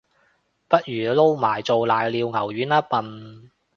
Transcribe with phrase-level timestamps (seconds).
[0.67, 3.51] 不如撈埋做瀨尿牛丸吖笨